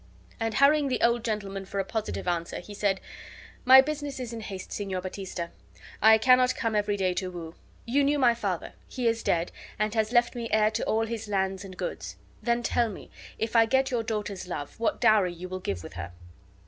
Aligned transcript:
And 0.39 0.55
hurrying 0.55 0.87
the 0.87 1.03
old 1.03 1.23
gentleman 1.23 1.63
for 1.63 1.79
a 1.79 1.85
positive 1.85 2.27
answer, 2.27 2.57
he 2.59 2.73
said: 2.73 2.99
"My 3.65 3.81
business 3.81 4.19
is 4.19 4.33
in 4.33 4.39
haste, 4.41 4.71
Signor 4.71 4.99
Baptista. 4.99 5.51
I 6.01 6.17
cannot 6.17 6.55
come 6.55 6.75
every 6.75 6.97
day 6.97 7.13
to 7.13 7.29
woo. 7.29 7.53
You 7.85 8.03
knew 8.03 8.17
my 8.17 8.33
father. 8.33 8.73
He 8.87 9.05
is 9.07 9.21
dead, 9.21 9.51
and 9.77 9.93
has 9.93 10.11
left 10.11 10.33
me 10.33 10.49
heir 10.49 10.71
to 10.71 10.83
all 10.85 11.05
his 11.05 11.27
lands 11.27 11.63
and 11.63 11.77
goods. 11.77 12.15
Then 12.41 12.63
tell 12.63 12.89
me, 12.89 13.11
if 13.37 13.55
I 13.55 13.67
get 13.67 13.91
your 13.91 14.01
daughter's 14.01 14.47
love, 14.47 14.79
what 14.79 14.99
dowry 14.99 15.33
you 15.35 15.47
will 15.47 15.59
give 15.59 15.83
with 15.83 15.93
her." 15.93 16.11